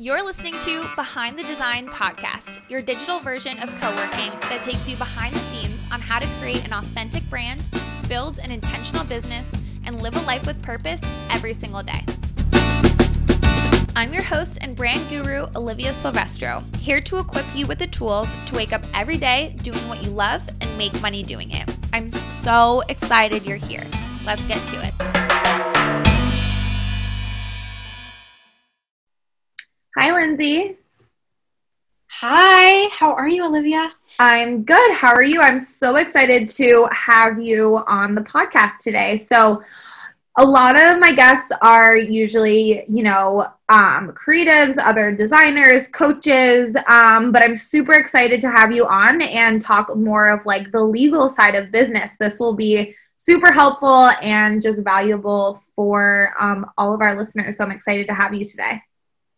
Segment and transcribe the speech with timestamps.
[0.00, 4.88] You're listening to Behind the Design podcast, your digital version of co working that takes
[4.88, 7.68] you behind the scenes on how to create an authentic brand,
[8.08, 9.50] build an intentional business,
[9.86, 12.04] and live a life with purpose every single day.
[13.96, 18.32] I'm your host and brand guru, Olivia Silvestro, here to equip you with the tools
[18.46, 21.76] to wake up every day doing what you love and make money doing it.
[21.92, 23.82] I'm so excited you're here.
[24.24, 25.17] Let's get to it.
[30.00, 30.76] Hi, Lindsay.
[32.06, 33.90] Hi, how are you, Olivia?
[34.20, 34.92] I'm good.
[34.92, 35.40] How are you?
[35.40, 39.16] I'm so excited to have you on the podcast today.
[39.16, 39.60] So,
[40.36, 47.32] a lot of my guests are usually, you know, um, creatives, other designers, coaches, um,
[47.32, 51.28] but I'm super excited to have you on and talk more of like the legal
[51.28, 52.14] side of business.
[52.20, 57.56] This will be super helpful and just valuable for um, all of our listeners.
[57.56, 58.80] So I'm excited to have you today.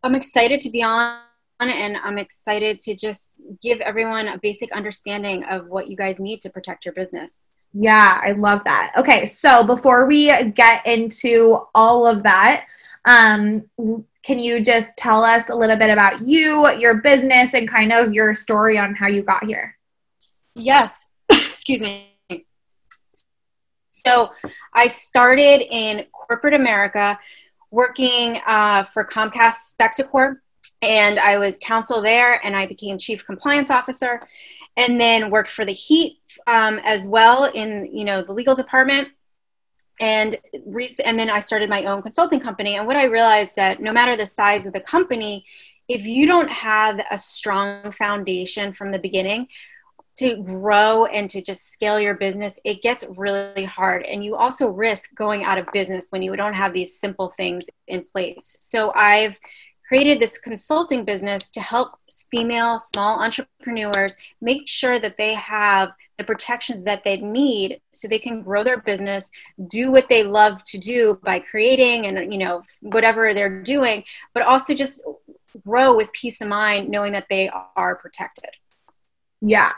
[0.02, 1.18] I'm excited to be on
[1.60, 6.40] and I'm excited to just give everyone a basic understanding of what you guys need
[6.42, 7.48] to protect your business.
[7.74, 8.92] Yeah, I love that.
[8.96, 12.64] Okay, so before we get into all of that,
[13.04, 13.64] um,
[14.22, 18.12] can you just tell us a little bit about you, your business, and kind of
[18.12, 19.76] your story on how you got here?
[20.54, 21.06] Yes.
[21.30, 22.06] Excuse me.
[23.90, 24.30] So
[24.72, 27.18] I started in corporate America
[27.70, 30.36] working uh, for Comcast Spectacor,
[30.82, 34.22] and I was counsel there, and I became chief compliance officer,
[34.76, 39.08] and then worked for the Heat um, as well in you know the legal department.
[40.00, 42.76] And, rec- and then I started my own consulting company.
[42.76, 45.44] And what I realized that no matter the size of the company,
[45.88, 49.48] if you don't have a strong foundation from the beginning,
[50.20, 54.04] to grow and to just scale your business, it gets really hard.
[54.04, 57.64] And you also risk going out of business when you don't have these simple things
[57.88, 58.58] in place.
[58.60, 59.40] So I've
[59.88, 61.98] created this consulting business to help
[62.30, 68.18] female small entrepreneurs make sure that they have the protections that they need so they
[68.18, 69.30] can grow their business
[69.66, 74.44] do what they love to do by creating and you know whatever they're doing but
[74.44, 75.00] also just
[75.66, 78.50] grow with peace of mind knowing that they are protected
[79.40, 79.72] yeah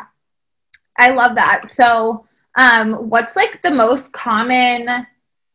[0.98, 1.70] I love that.
[1.70, 2.26] So,
[2.56, 5.06] um, what's like the most common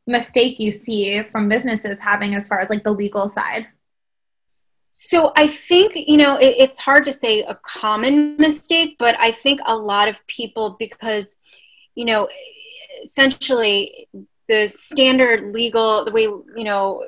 [0.07, 3.67] mistake you see from businesses having as far as like the legal side?
[4.93, 9.29] So I think, you know, it, it's hard to say a common mistake, but I
[9.29, 11.35] think a lot of people, because,
[11.93, 12.27] you know,
[13.03, 14.09] essentially
[14.49, 17.03] the standard legal, the way, you know,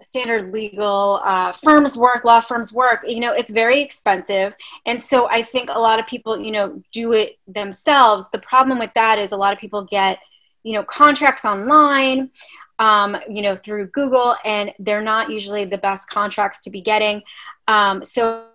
[0.00, 4.54] standard legal uh, firms work law firms work you know it's very expensive.
[4.84, 8.26] And so i think a lot of people you know do it themselves.
[8.32, 10.18] The problem with that is a lot of people get
[10.62, 12.30] you know contracts online
[12.78, 17.22] um, you know through google and they're not usually the best contracts to be getting.
[17.68, 18.46] Um, so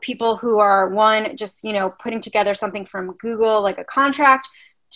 [0.00, 4.48] people who are one just you know putting together something from google like a contract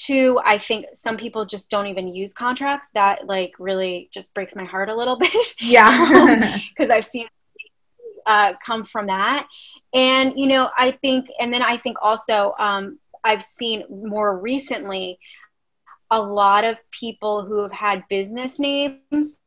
[0.06, 2.88] Two, I think some people just don't even use contracts.
[2.94, 5.46] That like really just breaks my heart a little bit.
[5.60, 6.58] Yeah.
[6.70, 7.26] Because I've seen
[8.26, 9.46] uh, come from that.
[9.92, 15.18] And, you know, I think, and then I think also um, I've seen more recently
[16.10, 19.38] a lot of people who have had business names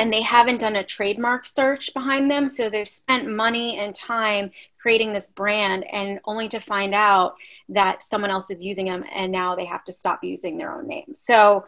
[0.00, 2.48] and they haven't done a trademark search behind them.
[2.48, 4.50] So they've spent money and time
[4.80, 7.34] creating this brand and only to find out
[7.68, 10.86] that someone else is using them and now they have to stop using their own
[10.86, 11.14] name.
[11.14, 11.66] So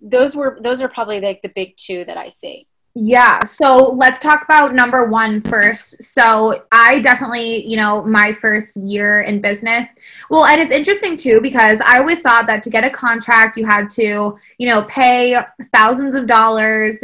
[0.00, 2.68] those were those are probably like the big two that I see.
[2.96, 3.42] Yeah.
[3.42, 6.00] So let's talk about number one first.
[6.00, 9.96] So I definitely, you know, my first year in business.
[10.30, 13.66] Well, and it's interesting too because I always thought that to get a contract, you
[13.66, 15.36] had to, you know, pay
[15.72, 16.96] thousands of dollars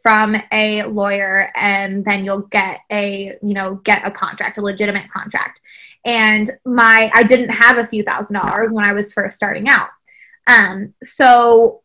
[0.00, 5.08] from a lawyer and then you'll get a, you know, get a contract, a legitimate
[5.08, 5.60] contract.
[6.04, 9.88] And my, I didn't have a few thousand dollars when I was first starting out.
[10.46, 11.81] Um, so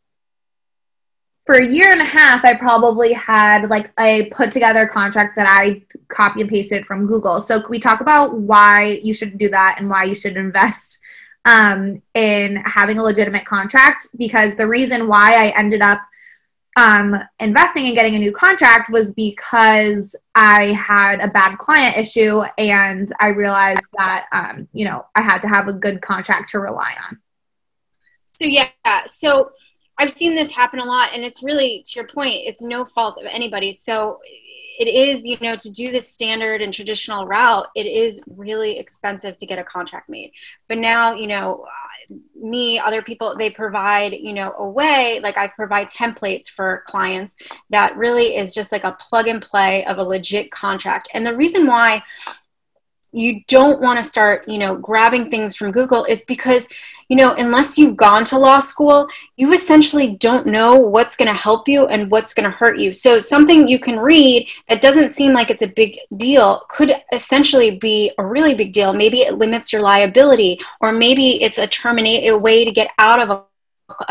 [1.47, 5.47] for a year and a half, I probably had like a put together contract that
[5.49, 7.39] I copy and pasted from Google.
[7.39, 10.99] So we talk about why you should do that and why you should invest
[11.45, 14.09] um, in having a legitimate contract.
[14.17, 16.01] Because the reason why I ended up
[16.75, 22.41] um, investing and getting a new contract was because I had a bad client issue
[22.57, 26.59] and I realized that, um, you know, I had to have a good contract to
[26.59, 27.19] rely on.
[28.33, 28.67] So, yeah.
[29.07, 29.51] So,
[29.99, 32.43] I've seen this happen a lot, and it's really to your point.
[32.45, 33.73] It's no fault of anybody.
[33.73, 34.19] So
[34.79, 39.35] it is, you know, to do the standard and traditional route, it is really expensive
[39.37, 40.31] to get a contract made.
[40.67, 41.87] But now, you know, uh,
[42.39, 47.35] me other people they provide you know a way like i provide templates for clients
[47.69, 51.35] that really is just like a plug and play of a legit contract and the
[51.35, 52.01] reason why
[53.11, 56.69] you don't want to start you know grabbing things from google is because
[57.09, 59.07] you know unless you've gone to law school
[59.37, 62.91] you essentially don't know what's going to help you and what's going to hurt you.
[62.91, 67.77] So something you can read that doesn't seem like it's a big deal could essentially
[67.77, 68.93] be a really big deal.
[68.93, 73.19] Maybe it limits your liability or maybe it's a terminate a way to get out
[73.19, 73.43] of a,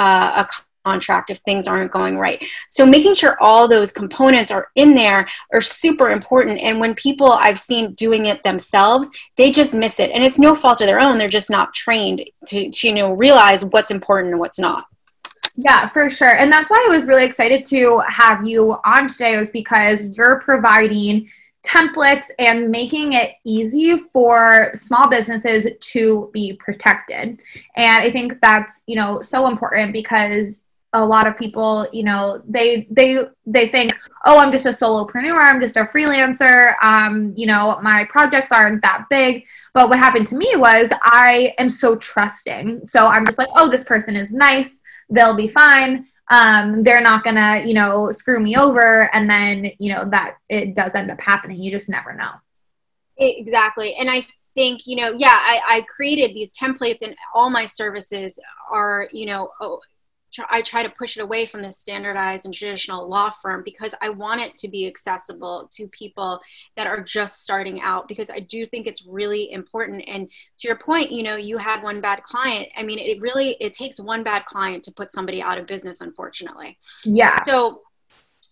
[0.00, 0.48] uh, a
[0.86, 2.44] contract if things aren't going right.
[2.70, 6.60] So making sure all those components are in there are super important.
[6.60, 10.10] And when people I've seen doing it themselves, they just miss it.
[10.12, 11.18] And it's no fault of their own.
[11.18, 14.84] They're just not trained to, to you know, realize what's important and what's not.
[15.56, 16.36] Yeah, for sure.
[16.36, 20.40] And that's why I was really excited to have you on today was because you're
[20.40, 21.28] providing
[21.66, 27.42] templates and making it easy for small businesses to be protected.
[27.74, 32.42] And I think that's, you know, so important because a lot of people you know
[32.48, 37.46] they they they think oh i'm just a solopreneur i'm just a freelancer um you
[37.46, 39.46] know my projects aren't that big.
[39.74, 42.86] But what happened to me was i am so trusting.
[42.86, 44.80] So i'm just like oh this person is nice
[45.10, 46.06] they'll be fine.
[46.30, 49.14] Um they're not gonna you know screw me over.
[49.14, 51.58] And then you know that it does end up happening.
[51.58, 52.32] You just never know.
[53.18, 53.94] Exactly.
[53.96, 54.24] And i
[54.54, 58.38] think you know yeah i, I created these templates and all my services
[58.72, 59.80] are you know oh,
[60.48, 64.10] I try to push it away from the standardized and traditional law firm because I
[64.10, 66.40] want it to be accessible to people
[66.76, 70.04] that are just starting out because I do think it's really important.
[70.06, 70.28] And
[70.58, 72.68] to your point, you know, you had one bad client.
[72.76, 76.00] I mean, it really it takes one bad client to put somebody out of business,
[76.00, 76.78] unfortunately.
[77.04, 77.42] Yeah.
[77.44, 77.82] So,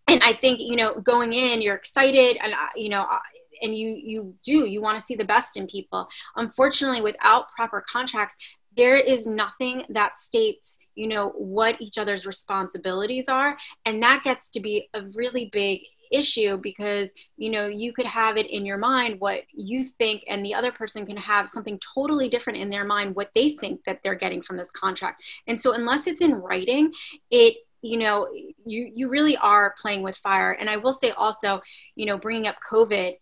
[0.09, 3.19] and I think you know, going in, you're excited, and uh, you know, uh,
[3.63, 6.09] and you you do you want to see the best in people.
[6.37, 8.37] Unfortunately, without proper contracts,
[8.77, 13.57] there is nothing that states you know what each other's responsibilities are.
[13.85, 15.83] And that gets to be a really big
[16.13, 20.45] issue because you know you could have it in your mind what you think and
[20.45, 24.01] the other person can have something totally different in their mind what they think that
[24.05, 25.23] they're getting from this contract.
[25.47, 26.93] And so unless it's in writing
[27.31, 28.29] it you know
[28.65, 30.53] you you really are playing with fire.
[30.53, 31.61] And i will say also
[31.97, 33.17] you know bringing up covid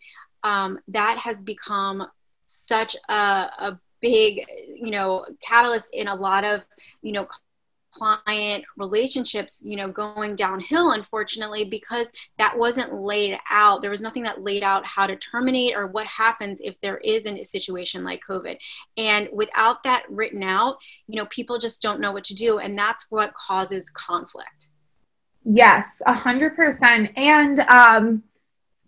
[0.45, 2.07] um, that has become
[2.47, 4.45] such a, a big
[4.75, 6.63] you know catalyst in a lot of
[7.03, 7.27] you know
[7.93, 12.09] client relationships you know going downhill unfortunately because
[12.39, 13.83] that wasn't laid out.
[13.83, 17.27] There was nothing that laid out how to terminate or what happens if there is
[17.27, 18.57] a situation like covid.
[18.97, 20.77] And without that written out
[21.09, 24.69] you know people just don't know what to do and that's what causes conflict.
[25.43, 27.11] Yes a hundred percent.
[27.17, 28.23] And um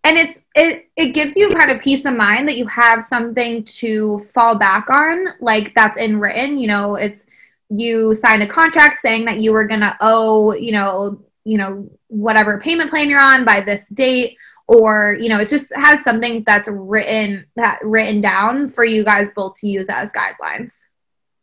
[0.04, 3.64] and it's it it gives you kind of peace of mind that you have something
[3.64, 7.26] to fall back on like that's in written you know it's
[7.68, 11.90] you signed a contract saying that you were going to owe, you know, you know,
[12.08, 16.42] whatever payment plan you're on by this date or, you know, it just has something
[16.44, 20.82] that's written that written down for you guys both to use as guidelines.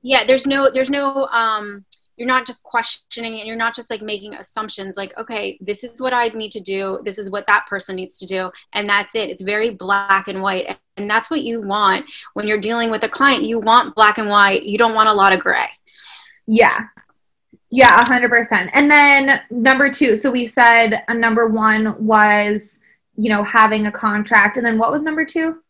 [0.01, 1.85] Yeah, there's no there's no um
[2.17, 5.99] you're not just questioning and you're not just like making assumptions like okay this is
[5.99, 9.15] what i need to do this is what that person needs to do and that's
[9.15, 9.29] it.
[9.29, 13.09] It's very black and white and that's what you want when you're dealing with a
[13.09, 13.43] client.
[13.43, 15.67] You want black and white you don't want a lot of gray
[16.51, 16.87] yeah.
[17.69, 18.69] Yeah, 100%.
[18.73, 22.81] And then number two, so we said a number one was,
[23.15, 24.57] you know, having a contract.
[24.57, 25.61] And then what was number two?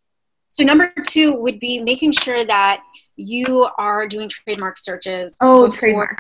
[0.50, 2.82] So number two would be making sure that
[3.16, 5.36] you are doing trademark searches.
[5.40, 6.18] Oh, trademark.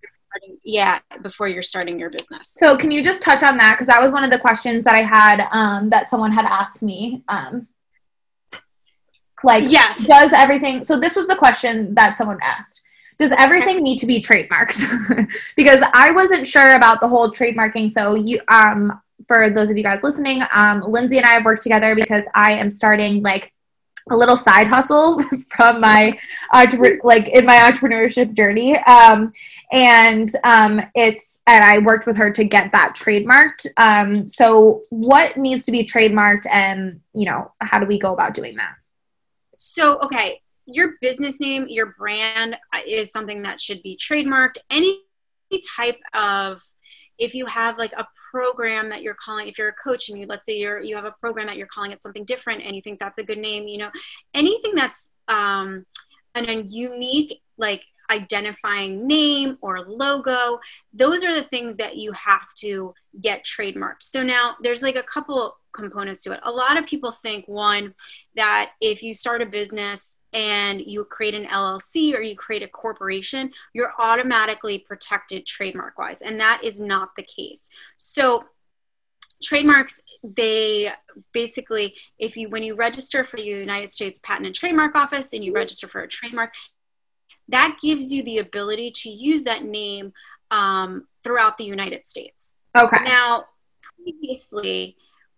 [0.63, 2.53] Yeah, before you're starting your business.
[2.53, 3.73] So can you just touch on that?
[3.73, 6.83] Because that was one of the questions that I had um, that someone had asked
[6.83, 7.23] me.
[7.27, 7.67] Um,
[9.43, 10.05] like, yes.
[10.05, 12.81] Does everything, so this was the question that someone asked
[13.21, 14.81] does everything need to be trademarked?
[15.55, 17.89] because I wasn't sure about the whole trademarking.
[17.89, 21.61] So you um for those of you guys listening, um, Lindsay and I have worked
[21.61, 23.53] together because I am starting like
[24.09, 25.21] a little side hustle
[25.55, 26.17] from my
[26.51, 29.31] entrepreneur, like in my entrepreneurship journey um,
[29.71, 35.37] and um, it's and i worked with her to get that trademarked um, so what
[35.37, 38.73] needs to be trademarked and you know how do we go about doing that
[39.57, 40.41] so okay
[40.73, 44.57] your business name, your brand uh, is something that should be trademarked.
[44.69, 45.01] Any
[45.77, 46.61] type of,
[47.17, 50.25] if you have like a program that you're calling, if you're a coach and you,
[50.25, 52.81] let's say you're, you have a program that you're calling it something different and you
[52.81, 53.91] think that's a good name, you know,
[54.33, 55.85] anything that's um,
[56.35, 60.59] an, unique, like identifying name or logo.
[60.93, 64.03] Those are the things that you have to get trademarked.
[64.03, 66.41] So now there's like a couple components to it.
[66.43, 67.93] A lot of people think one
[68.35, 72.67] that if you start a business and you create an LLC or you create a
[72.67, 76.21] corporation, you're automatically protected trademark wise.
[76.21, 77.69] And that is not the case.
[77.97, 78.45] So
[79.41, 80.91] trademarks they
[81.33, 85.43] basically if you when you register for the united states patent and trademark office and
[85.43, 86.53] you register for a trademark
[87.51, 90.13] that gives you the ability to use that name
[90.51, 92.51] um, throughout the united states.
[92.77, 93.03] Okay.
[93.03, 93.45] Now
[94.01, 94.95] previously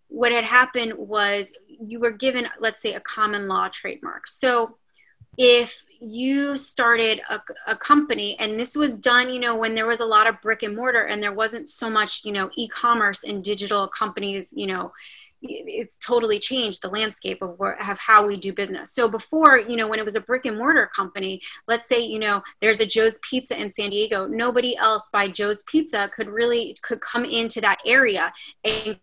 [0.08, 4.28] what had happened was you were given let's say a common law trademark.
[4.28, 4.78] So
[5.38, 10.00] if you started a, a, company and this was done you know when there was
[10.00, 13.44] a lot of brick and mortar and there wasn't so much you know e-commerce and
[13.44, 14.92] digital companies you know
[15.44, 18.94] it's totally changed the landscape of, where, of how we do business.
[18.94, 22.20] So before you know when it was a brick and mortar company let's say you
[22.20, 26.76] know there's a joe's pizza in san diego nobody else by joe's pizza could really
[26.84, 28.32] could come into that area
[28.64, 28.98] and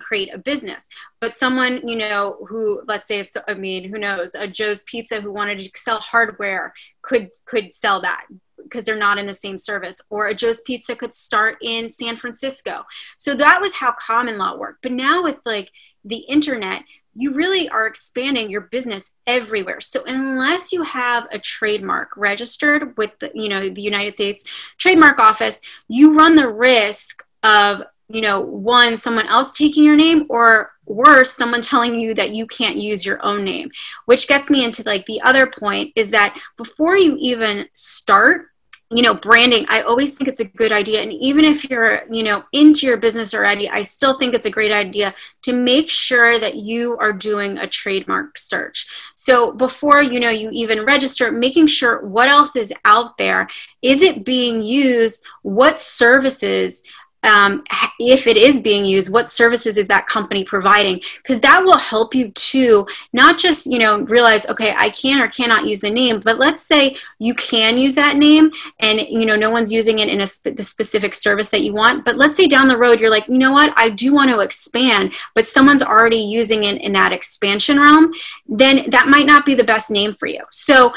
[0.00, 0.86] create a business.
[1.20, 5.32] But someone you know who let's say i mean who knows a joe's pizza who
[5.32, 8.24] wanted to sell hardware could could sell that
[8.70, 12.16] because they're not in the same service or a joe's pizza could start in san
[12.16, 12.84] francisco.
[13.18, 14.82] So that was how common law worked.
[14.82, 15.70] But now with like
[16.04, 16.84] the internet
[17.14, 19.80] you really are expanding your business everywhere.
[19.80, 24.44] So unless you have a trademark registered with the you know the united states
[24.78, 30.26] trademark office you run the risk of you know, one, someone else taking your name,
[30.28, 33.70] or worse, someone telling you that you can't use your own name.
[34.06, 38.49] Which gets me into like the other point is that before you even start,
[38.92, 41.00] you know, branding, I always think it's a good idea.
[41.00, 44.50] And even if you're, you know, into your business already, I still think it's a
[44.50, 48.88] great idea to make sure that you are doing a trademark search.
[49.14, 53.48] So before, you know, you even register, making sure what else is out there.
[53.80, 55.24] Is it being used?
[55.42, 56.82] What services?
[57.22, 57.64] Um,
[57.98, 61.00] if it is being used what services is that company providing?
[61.22, 65.28] Because that will help you to not just you know realize okay i can or
[65.28, 68.50] cannot use the name but let's say you can use that name
[68.80, 71.72] and you know no one's using it in a sp- the specific service that you
[71.72, 72.04] want.
[72.04, 73.72] But let's say down the road you're like you know what?
[73.76, 78.12] I do want to expand but someone's already using it in that expansion realm
[78.48, 80.42] then that might not be the best name for you.
[80.50, 80.92] So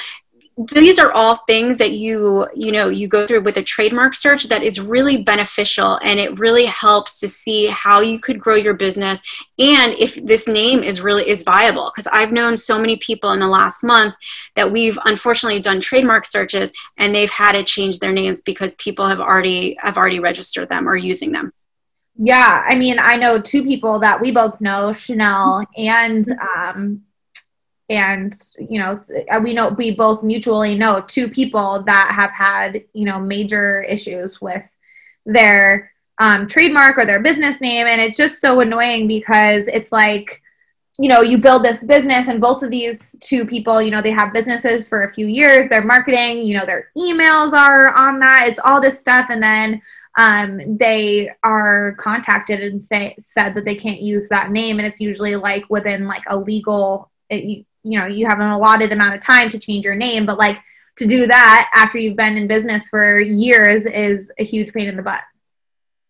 [0.56, 4.44] these are all things that you you know you go through with a trademark search
[4.46, 8.76] that is really beneficial and it really helps to see how you could grow your
[8.76, 9.20] business
[9.58, 11.92] and if this name is really is viable.
[11.94, 14.14] Because i've known so many people in the last month
[14.56, 19.08] that we've unfortunately done trademark searches and they've had to change their names because people
[19.08, 21.52] have already have already registered them or using them.
[22.16, 27.02] Yeah i mean i know two people that we both know chanel and um
[27.90, 28.96] and you know
[29.32, 33.84] uh, we know we both mutually know two people that have had you know major
[33.84, 34.64] issues with
[35.26, 37.88] their um, trademark or their business name.
[37.88, 40.42] And it's just so annoying because it's like
[41.00, 44.12] you know you build this business and both of these two people you know they
[44.12, 45.68] have businesses for a few years.
[45.68, 48.46] Their marketing you know their emails are on that.
[48.48, 49.28] It's all this stuff.
[49.30, 49.82] And then
[50.16, 54.78] um, they are contacted and say said that they can't use that name.
[54.78, 58.92] And it's usually like within like a legal it, you know you have an allotted
[58.92, 60.58] amount of time to change your name but like
[60.96, 64.96] to do that after you've been in business for years is a huge pain in
[64.96, 65.22] the butt.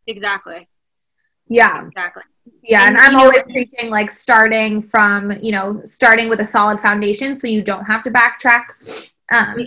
[0.07, 0.67] Exactly.
[1.47, 1.87] Yeah.
[1.87, 2.23] Exactly.
[2.61, 6.45] Yeah and, and i'm always know, preaching like starting from you know starting with a
[6.45, 8.65] solid foundation so you don't have to backtrack.
[9.31, 9.65] Um,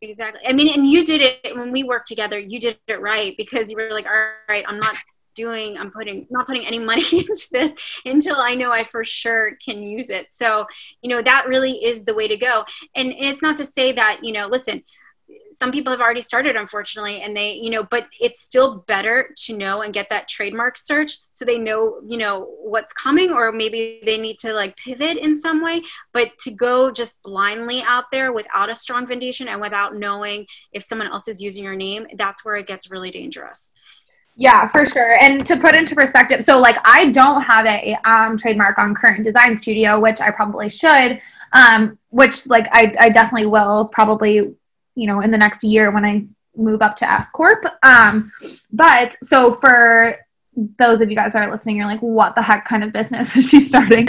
[0.00, 0.40] exactly.
[0.46, 3.70] I mean and you did it when we worked together you did it right because
[3.70, 4.96] you were like all right i'm not
[5.42, 7.72] doing i'm putting not putting any money into this
[8.04, 10.32] until i know i for sure can use it.
[10.32, 10.66] So
[11.02, 12.64] you know that really is the way to go.
[12.94, 14.82] And it's not to say that you know listen
[15.60, 19.56] some people have already started unfortunately and they you know but it's still better to
[19.56, 24.00] know and get that trademark search so they know you know what's coming or maybe
[24.06, 25.82] they need to like pivot in some way.
[26.12, 30.82] But to go just blindly out there without a strong foundation and without knowing if
[30.82, 33.72] someone else is using your name that's where it gets really dangerous
[34.40, 35.22] yeah, for sure.
[35.22, 39.22] And to put into perspective, so like I don't have a um, trademark on Current
[39.22, 41.20] Design Studio, which I probably should.
[41.52, 44.54] Um, which like I, I definitely will probably,
[44.94, 46.24] you know, in the next year when I
[46.56, 47.66] move up to S Corp.
[47.82, 48.32] Um,
[48.72, 50.16] but so for
[50.56, 53.36] those of you guys that are listening, you're like, what the heck kind of business
[53.36, 54.06] is she starting?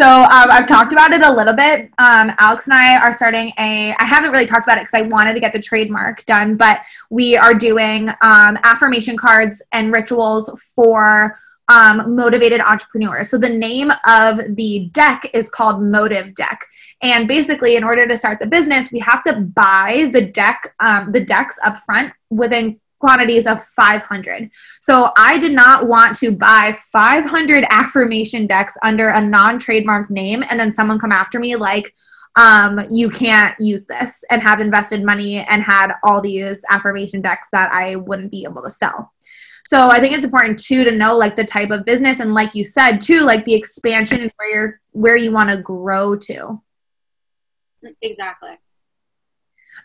[0.00, 1.90] So um, I've talked about it a little bit.
[1.98, 3.94] Um, Alex and I are starting a.
[3.98, 6.82] I haven't really talked about it because I wanted to get the trademark done, but
[7.10, 11.36] we are doing um, affirmation cards and rituals for
[11.68, 13.30] um, motivated entrepreneurs.
[13.30, 16.66] So the name of the deck is called Motive Deck,
[17.00, 21.12] and basically, in order to start the business, we have to buy the deck, um,
[21.12, 24.50] the decks up front within quantities of 500.
[24.80, 30.58] So I did not want to buy 500 affirmation decks under a non-trademark name, and
[30.58, 31.94] then someone come after me like
[32.36, 37.48] um, you can't use this and have invested money and had all these affirmation decks
[37.52, 39.12] that I wouldn't be able to sell.
[39.66, 42.54] So I think it's important too to know like the type of business and like
[42.54, 46.60] you said too, like the expansion and where you're where you want to grow to.
[48.00, 48.58] Exactly.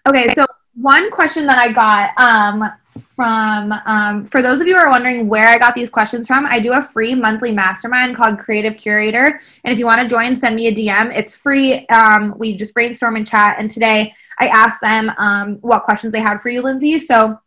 [0.08, 4.82] Okay, so one question that I got um, from um, for those of you who
[4.82, 8.40] are wondering where I got these questions from, I do a free monthly mastermind called
[8.40, 11.16] Creative Curator, and if you want to join, send me a DM.
[11.16, 11.86] It's free.
[11.88, 16.22] Um, we just brainstorm and chat, and today I asked them um, what questions they
[16.22, 16.98] had for you, Lindsay.
[17.00, 17.40] So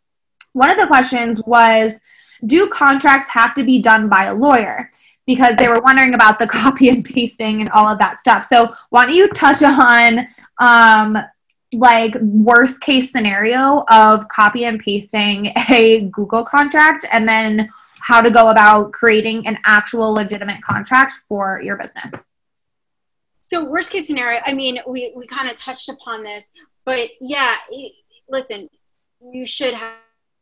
[0.53, 1.99] one of the questions was
[2.45, 4.91] do contracts have to be done by a lawyer?
[5.25, 8.43] Because they were wondering about the copy and pasting and all of that stuff.
[8.43, 10.27] So, why don't you touch on
[10.59, 11.17] um,
[11.73, 18.29] like worst case scenario of copy and pasting a Google contract and then how to
[18.29, 22.25] go about creating an actual legitimate contract for your business?
[23.39, 26.45] So, worst case scenario, I mean, we, we kind of touched upon this,
[26.85, 27.93] but yeah, it,
[28.27, 28.69] listen,
[29.31, 29.93] you should have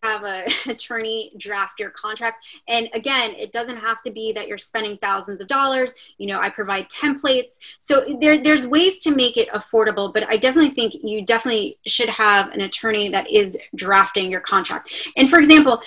[0.04, 2.40] have an attorney draft your contracts.
[2.68, 5.94] And again, it doesn't have to be that you're spending thousands of dollars.
[6.18, 7.58] You know, I provide templates.
[7.80, 12.10] So there, there's ways to make it affordable, but I definitely think you definitely should
[12.10, 14.94] have an attorney that is drafting your contract.
[15.18, 15.82] And for example,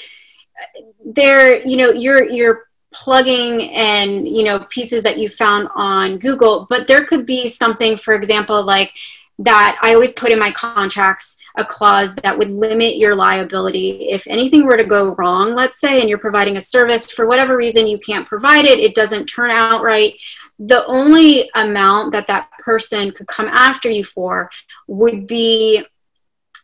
[1.04, 6.66] there, you know, you're, you're plugging and, you know, pieces that you found on Google,
[6.70, 8.92] but there could be something, for example, like
[9.40, 14.08] that I always put in my contracts a clause that would limit your liability.
[14.10, 17.56] If anything were to go wrong, let's say, and you're providing a service for whatever
[17.56, 20.14] reason you can't provide it, it doesn't turn out right,
[20.58, 24.50] the only amount that that person could come after you for
[24.88, 25.84] would be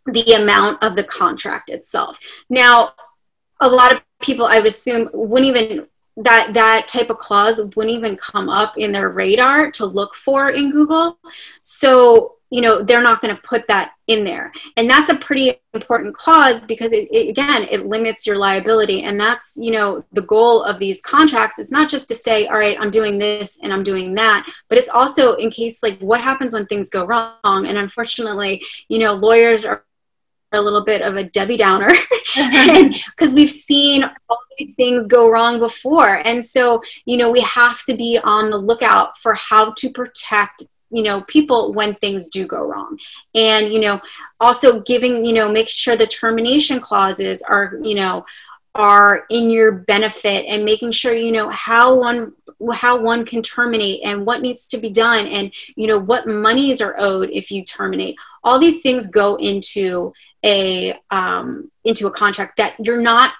[0.06, 2.18] the amount of the contract itself.
[2.49, 2.92] Now,
[3.61, 5.87] a lot of people, I would assume, wouldn't even
[6.17, 10.50] that that type of clause wouldn't even come up in their radar to look for
[10.50, 11.19] in Google.
[11.62, 14.52] So you know they're not going to put that in there.
[14.76, 19.05] And that's a pretty important clause because it, it, again it limits your liability.
[19.05, 22.59] And that's you know the goal of these contracts it's not just to say all
[22.59, 26.20] right i'm doing this and i'm doing that but it's also in case like what
[26.20, 27.37] happens when things go wrong.
[27.44, 29.85] And unfortunately you know lawyers are
[30.53, 31.93] a little bit of a Debbie Downer.
[33.17, 36.27] Because we've seen all these things go wrong before.
[36.27, 40.65] And so, you know, we have to be on the lookout for how to protect
[40.93, 42.99] you know people when things do go wrong.
[43.35, 44.01] And you know
[44.41, 48.25] also giving you know make sure the termination clauses are you know
[48.75, 52.33] are in your benefit and making sure you know how one
[52.73, 56.81] how one can terminate and what needs to be done and you know what monies
[56.81, 58.17] are owed if you terminate.
[58.43, 60.13] All these things go into
[60.44, 63.33] a um, into a contract that you're not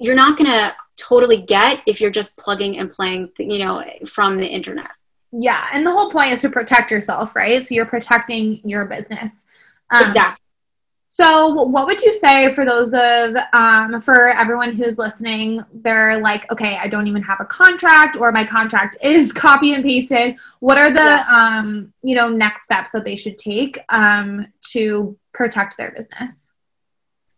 [0.00, 4.36] you're not going to totally get if you're just plugging and playing you know from
[4.36, 4.90] the internet
[5.32, 7.62] yeah, and the whole point is to protect yourself, right?
[7.62, 9.44] So you're protecting your business.
[9.90, 10.44] Um, exactly.
[11.12, 15.60] So, what would you say for those of um, for everyone who's listening?
[15.72, 19.82] They're like, okay, I don't even have a contract, or my contract is copy and
[19.82, 20.36] pasted.
[20.60, 21.26] What are the yeah.
[21.28, 26.50] um, you know next steps that they should take um, to protect their business?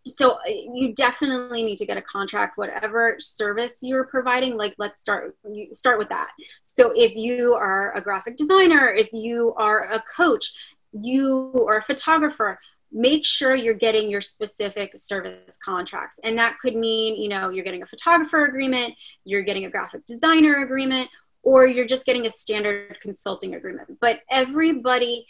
[0.09, 5.01] so uh, you definitely need to get a contract whatever service you're providing like let's
[5.01, 6.31] start you start with that
[6.65, 10.53] so if you are a graphic designer if you are a coach
[10.93, 12.59] you are a photographer
[12.93, 17.65] make sure you're getting your specific service contracts and that could mean you know you're
[17.65, 21.09] getting a photographer agreement you're getting a graphic designer agreement
[21.43, 25.27] or you're just getting a standard consulting agreement but everybody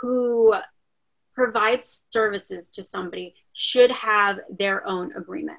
[0.00, 0.54] who
[1.34, 5.58] provides services to somebody should have their own agreement.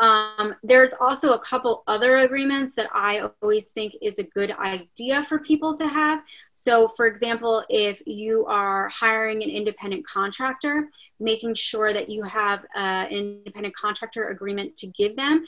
[0.00, 5.26] Um, there's also a couple other agreements that I always think is a good idea
[5.28, 6.22] for people to have.
[6.54, 10.88] So, for example, if you are hiring an independent contractor,
[11.20, 15.44] making sure that you have an independent contractor agreement to give them.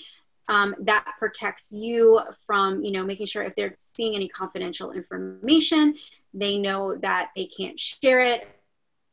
[0.48, 5.94] Um, that protects you from, you know, making sure if they're seeing any confidential information,
[6.34, 8.48] they know that they can't share it.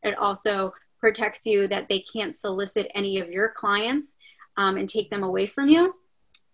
[0.03, 4.17] It also protects you that they can't solicit any of your clients
[4.59, 5.95] um, and take them away from you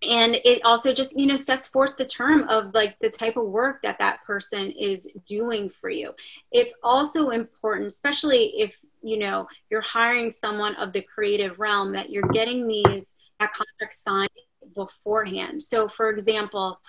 [0.01, 3.45] and it also just you know sets forth the term of like the type of
[3.45, 6.13] work that that person is doing for you
[6.51, 12.09] it's also important especially if you know you're hiring someone of the creative realm that
[12.09, 14.29] you're getting these that contract signed
[14.73, 15.61] beforehand.
[15.61, 16.79] So, for example,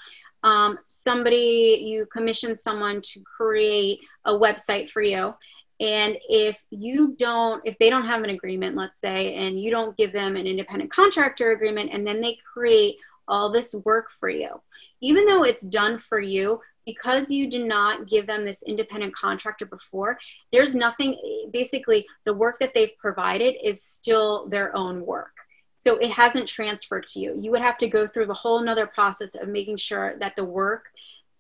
[0.42, 5.35] um, somebody you commission someone to create a website for you
[5.81, 9.97] and if you don't if they don't have an agreement let's say and you don't
[9.97, 12.97] give them an independent contractor agreement and then they create
[13.29, 14.61] all this work for you
[15.01, 19.67] even though it's done for you because you did not give them this independent contractor
[19.67, 20.19] before
[20.53, 21.17] there's nothing
[21.53, 25.33] basically the work that they've provided is still their own work.
[25.79, 27.35] So it hasn't transferred to you.
[27.39, 30.45] You would have to go through the whole nother process of making sure that the
[30.45, 30.87] work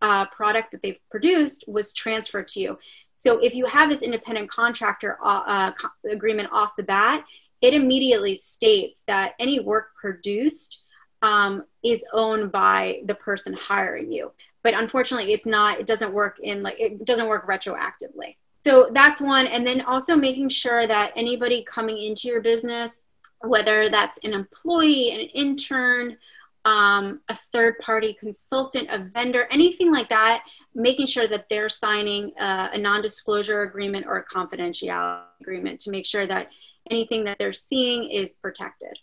[0.02, 2.78] uh, product that they've produced was transferred to you
[3.16, 5.72] so if you have this independent contractor uh, uh
[6.10, 7.24] agreement off the bat
[7.62, 10.78] it immediately states that any work produced
[11.22, 14.32] um, is owned by the person hiring you.
[14.62, 18.36] But unfortunately it's not it doesn't work in like it doesn't work retroactively.
[18.64, 19.46] So that's one.
[19.46, 23.04] And then also making sure that anybody coming into your business
[23.40, 26.16] whether that's an employee an intern
[26.64, 30.42] um, a third party consultant a vendor anything like that
[30.76, 36.06] making sure that they're signing a, a non-disclosure agreement or a confidentiality agreement to make
[36.06, 36.50] sure that
[36.90, 38.96] anything that they're seeing is protected.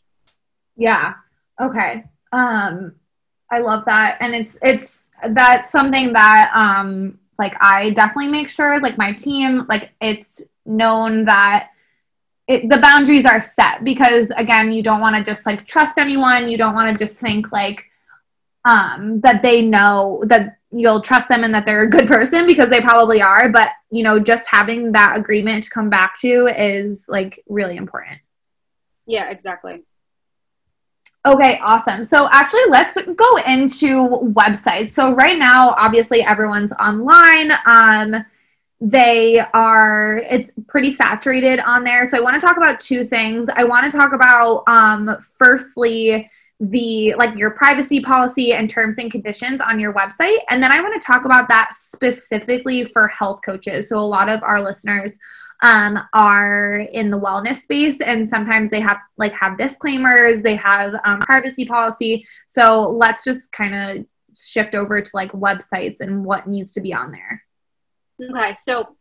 [0.77, 1.15] Yeah.
[1.59, 2.05] Okay.
[2.31, 2.95] Um
[3.51, 4.17] I love that.
[4.21, 9.65] And it's it's that's something that um like I definitely make sure like my team
[9.67, 11.69] like it's known that
[12.47, 16.47] it, the boundaries are set because again you don't want to just like trust anyone.
[16.47, 17.83] You don't want to just think like
[18.65, 22.69] um that they know that you'll trust them and that they're a good person because
[22.69, 27.05] they probably are but you know just having that agreement to come back to is
[27.07, 28.19] like really important
[29.05, 29.83] yeah exactly
[31.25, 32.03] Okay, awesome.
[32.03, 34.91] So actually, let's go into websites.
[34.91, 37.53] So right now, obviously, everyone's online.
[37.65, 38.25] Um,
[38.81, 42.03] they are it's pretty saturated on there.
[42.03, 43.47] So I want to talk about two things.
[43.55, 46.29] I want to talk about um, firstly
[46.69, 50.37] the like your privacy policy and terms and conditions on your website.
[50.49, 53.89] And then i want to talk about that specifically for health coaches.
[53.89, 55.17] So a lot of our listeners
[55.61, 60.93] um, are in the wellness space and sometimes they have like have disclaimers they have
[61.03, 62.25] um, privacy policy.
[62.47, 66.93] So let's just kind of shift over to like websites and what needs to be
[66.93, 67.43] on there.
[68.21, 68.95] Okay so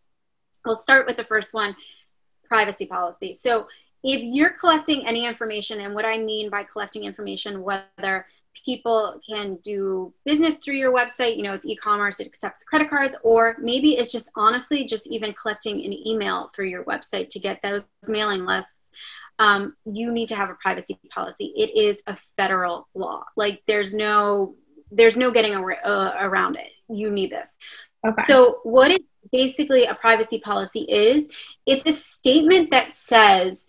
[0.64, 1.76] i'll start with the first one
[2.52, 3.32] privacy policy.
[3.32, 3.66] So
[4.04, 8.26] if you're collecting any information and what i mean by collecting information whether
[8.64, 13.16] people can do business through your website you know it's e-commerce it accepts credit cards
[13.22, 17.60] or maybe it's just honestly just even collecting an email through your website to get
[17.62, 18.76] those mailing lists
[19.38, 21.52] um, you need to have a privacy policy.
[21.56, 23.24] It is a federal law.
[23.36, 24.54] Like there's no
[24.90, 26.68] there's no getting ar- uh, around it.
[26.88, 27.56] You need this.
[28.06, 28.24] Okay.
[28.26, 31.28] so what it basically a privacy policy is
[31.66, 33.66] it's a statement that says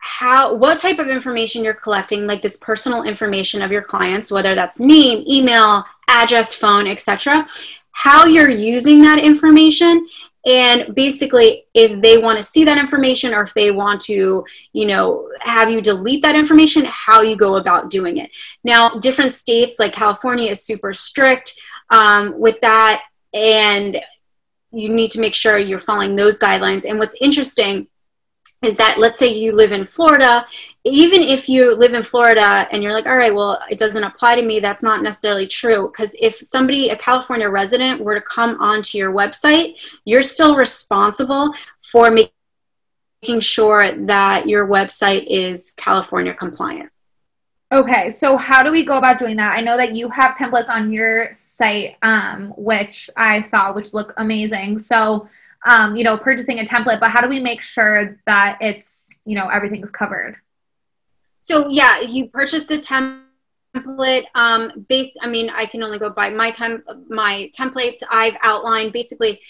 [0.00, 4.54] how what type of information you're collecting like this personal information of your clients whether
[4.54, 7.46] that's name email address phone etc
[7.92, 10.06] how you're using that information
[10.46, 14.86] and basically if they want to see that information or if they want to you
[14.86, 18.30] know have you delete that information how you go about doing it.
[18.64, 21.60] Now different states like california is super strict
[21.90, 23.02] um, with that
[23.34, 24.00] and
[24.72, 26.88] you need to make sure you're following those guidelines.
[26.88, 27.88] And what's interesting
[28.62, 30.46] is that let's say you live in Florida,
[30.84, 34.36] even if you live in Florida and you're like, all right, well, it doesn't apply
[34.36, 35.88] to me, that's not necessarily true.
[35.88, 41.54] Because if somebody, a California resident, were to come onto your website, you're still responsible
[41.82, 46.90] for making sure that your website is California compliant.
[47.72, 49.56] Okay, so how do we go about doing that?
[49.56, 54.12] I know that you have templates on your site, um, which I saw, which look
[54.16, 54.78] amazing.
[54.78, 55.28] So,
[55.66, 59.34] um, you know, purchasing a template, but how do we make sure that it's, you
[59.34, 60.36] know, everything's covered?
[61.42, 65.14] So yeah, you purchase the template um, base.
[65.20, 69.40] I mean, I can only go by my time, my templates I've outlined basically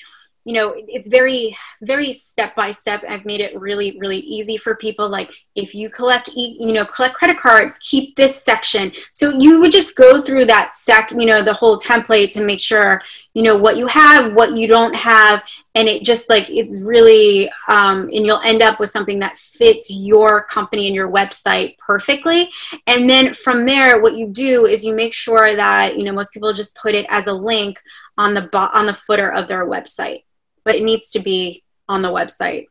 [0.44, 3.04] you know it's very very step by step.
[3.08, 5.08] I've made it really really easy for people.
[5.08, 8.92] Like if you collect you know collect credit cards keep this section.
[9.12, 12.60] So you would just go through that sec you know the whole template to make
[12.60, 13.02] sure
[13.34, 15.44] you know what you have what you don't have.
[15.74, 19.90] And it just like it's really um, and you'll end up with something that fits
[19.90, 22.48] your company and your website perfectly.
[22.86, 26.32] And then from there what you do is you make sure that you know most
[26.32, 27.78] people just put it as a link
[28.16, 30.22] on the on the footer of their website
[30.70, 32.66] but it needs to be on the website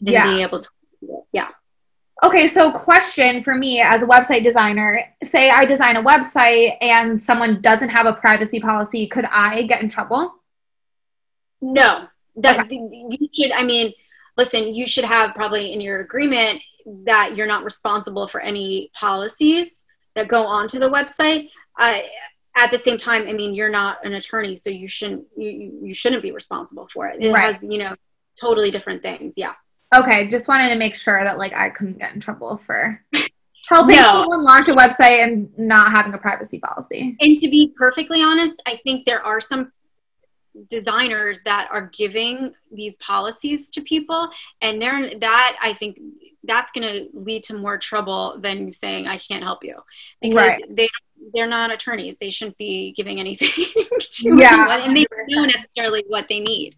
[0.00, 0.26] and yeah.
[0.26, 0.68] being able to
[1.32, 1.48] yeah
[2.22, 7.20] okay so question for me as a website designer say i design a website and
[7.20, 10.32] someone doesn't have a privacy policy could i get in trouble
[11.60, 12.76] no that okay.
[13.10, 13.92] you should i mean
[14.38, 16.60] listen you should have probably in your agreement
[17.04, 19.74] that you're not responsible for any policies
[20.14, 21.50] that go onto the website.
[21.78, 22.00] Uh,
[22.56, 25.94] at the same time, I mean, you're not an attorney, so you shouldn't you, you
[25.94, 27.22] shouldn't be responsible for it.
[27.22, 27.54] It right.
[27.54, 27.94] has you know
[28.40, 29.34] totally different things.
[29.36, 29.52] Yeah.
[29.94, 33.00] Okay, just wanted to make sure that like I couldn't get in trouble for
[33.68, 34.02] helping no.
[34.02, 37.16] someone launch a website and not having a privacy policy.
[37.20, 39.72] And to be perfectly honest, I think there are some
[40.68, 44.28] designers that are giving these policies to people
[44.62, 45.98] and they're that I think
[46.44, 49.80] that's going to lead to more trouble than saying I can't help you
[50.20, 50.64] because right.
[50.68, 50.88] they
[51.32, 52.16] they're not attorneys.
[52.20, 53.48] They shouldn't be giving anything
[54.00, 54.52] to yeah.
[54.52, 56.76] anyone, and they don't know necessarily what they need.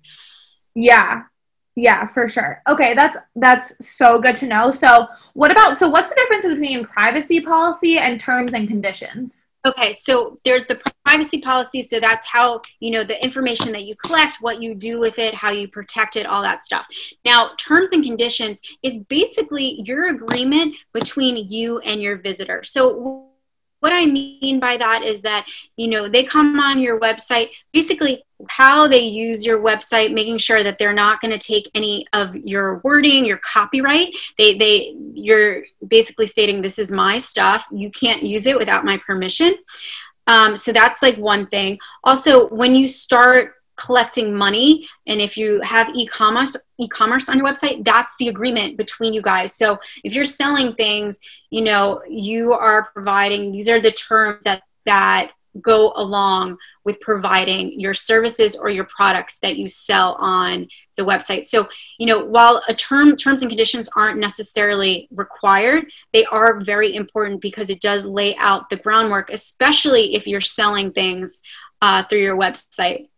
[0.75, 1.23] Yeah.
[1.79, 2.63] Yeah, for sure.
[2.67, 4.71] Okay, that's that's so good to know.
[4.71, 9.45] So, what about so what's the difference between privacy policy and terms and conditions?
[9.67, 11.83] Okay, so there's the privacy policy.
[11.83, 15.35] So that's how, you know, the information that you collect, what you do with it,
[15.35, 16.87] how you protect it, all that stuff.
[17.25, 22.63] Now, terms and conditions is basically your agreement between you and your visitor.
[22.63, 23.27] So
[23.81, 28.25] what I mean by that is that, you know, they come on your website, basically
[28.49, 32.35] how they use your website, making sure that they're not going to take any of
[32.37, 34.09] your wording, your copyright.
[34.39, 37.67] They, they, you're basically stating this is my stuff.
[37.71, 39.57] You can't use it without my permission.
[40.27, 41.79] Um, so that's like one thing.
[42.03, 44.89] Also, when you start collecting money.
[45.07, 49.55] And if you have e-commerce e-commerce on your website that's the agreement between you guys.
[49.55, 51.19] So if you're selling things
[51.51, 57.79] you know you are providing these are the terms that that go along with providing
[57.81, 61.47] your services or your products that you sell on the website.
[61.47, 66.95] So you know while a term terms and conditions aren't necessarily required they are very
[66.95, 71.41] important because it does lay out the groundwork especially if you're selling things
[71.83, 73.09] uh, through your website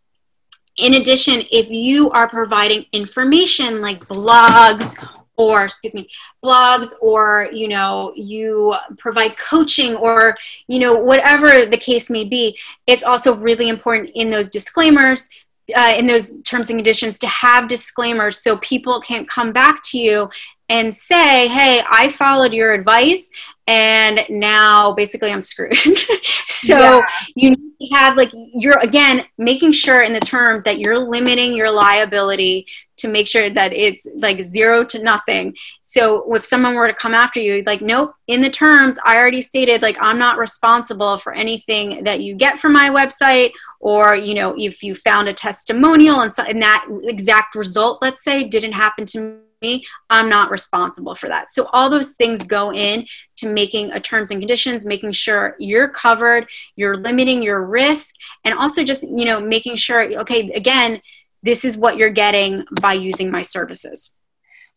[0.78, 4.96] in addition, if you are providing information like blogs
[5.36, 6.08] or excuse me
[6.44, 10.36] blogs or you know you provide coaching or
[10.66, 15.28] you know whatever the case may be it's also really important in those disclaimers
[15.76, 19.96] uh, in those terms and conditions to have disclaimers so people can't come back to
[19.96, 20.28] you
[20.68, 23.28] and say hey i followed your advice
[23.66, 25.76] and now basically i'm screwed
[26.46, 27.00] so yeah.
[27.35, 27.54] you
[27.92, 33.09] have like you're again making sure in the terms that you're limiting your liability to
[33.09, 35.54] make sure that it's like zero to nothing
[35.85, 39.40] so if someone were to come after you like nope in the terms i already
[39.40, 44.35] stated like i'm not responsible for anything that you get from my website or you
[44.35, 48.72] know if you found a testimonial and, so, and that exact result let's say didn't
[48.72, 51.52] happen to me, I'm not responsible for that.
[51.52, 53.06] So all those things go in
[53.38, 58.54] to making a terms and conditions, making sure you're covered, you're limiting your risk, and
[58.54, 61.00] also just, you know, making sure, okay, again,
[61.42, 64.12] this is what you're getting by using my services.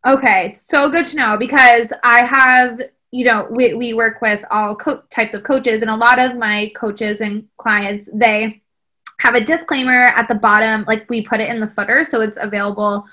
[0.05, 4.75] Okay, so good to know because I have, you know, we, we work with all
[4.75, 8.61] co- types of coaches, and a lot of my coaches and clients, they
[9.19, 12.39] have a disclaimer at the bottom, like we put it in the footer, so it's
[12.41, 13.05] available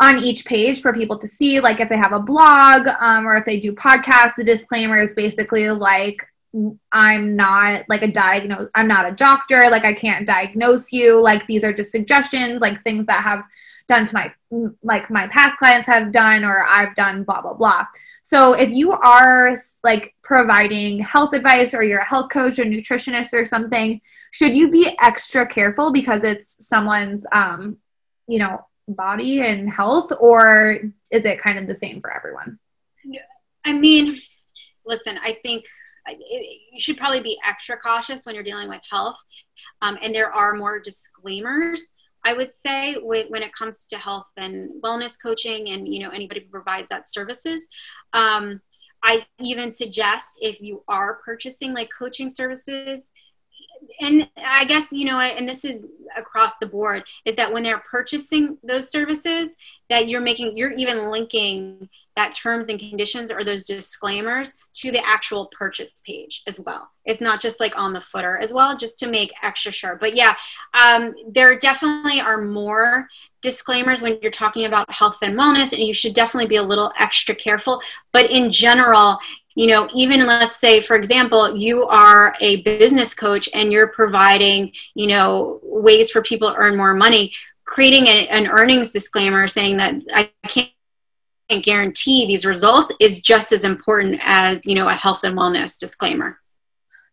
[0.00, 1.60] on each page for people to see.
[1.60, 5.14] Like if they have a blog um, or if they do podcasts, the disclaimer is
[5.14, 6.24] basically like,
[6.92, 8.68] I'm not like a diagnose.
[8.74, 9.68] I'm not a doctor.
[9.70, 11.20] Like I can't diagnose you.
[11.20, 13.42] Like these are just suggestions, like things that have
[13.86, 14.32] done to my
[14.82, 17.86] like my past clients have done or I've done blah blah blah.
[18.22, 23.32] So if you are like providing health advice or you're a health coach or nutritionist
[23.32, 27.78] or something, should you be extra careful because it's someone's um
[28.26, 30.78] you know body and health, or
[31.10, 32.58] is it kind of the same for everyone?
[33.64, 34.18] I mean,
[34.86, 35.64] listen, I think
[36.08, 39.16] you should probably be extra cautious when you're dealing with health.
[39.82, 41.88] Um, and there are more disclaimers,
[42.24, 46.40] I would say, when, it comes to health and wellness coaching and, you know, anybody
[46.40, 47.66] who provides that services.
[48.14, 48.60] Um,
[49.02, 53.02] I even suggest if you are purchasing like coaching services,
[54.00, 55.84] and I guess you know, and this is
[56.16, 59.50] across the board, is that when they're purchasing those services,
[59.90, 65.06] that you're making, you're even linking that terms and conditions or those disclaimers to the
[65.06, 66.90] actual purchase page as well.
[67.04, 69.96] It's not just like on the footer as well, just to make extra sure.
[69.96, 70.34] But yeah,
[70.74, 73.08] um, there definitely are more
[73.40, 76.92] disclaimers when you're talking about health and wellness, and you should definitely be a little
[76.98, 77.80] extra careful.
[78.12, 79.18] But in general,
[79.58, 84.70] you know even let's say for example you are a business coach and you're providing
[84.94, 87.32] you know ways for people to earn more money
[87.64, 90.70] creating a, an earnings disclaimer saying that i can't
[91.64, 96.38] guarantee these results is just as important as you know a health and wellness disclaimer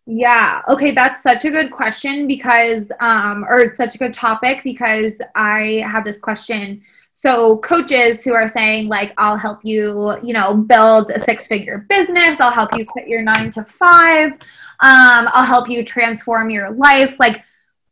[0.07, 0.61] yeah.
[0.69, 0.91] Okay.
[0.91, 6.05] That's such a good question because, um, or such a good topic because I have
[6.05, 6.83] this question
[7.17, 12.41] so coaches who are saying like I'll help you, you know, build a six-figure business,
[12.41, 14.37] I'll help you quit your 9 to 5, um,
[14.81, 17.17] I'll help you transform your life.
[17.17, 17.41] Like